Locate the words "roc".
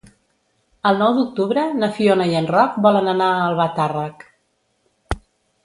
2.55-2.79